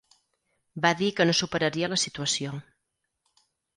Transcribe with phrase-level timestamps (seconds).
[0.85, 2.55] Va dir que no superaria la situació.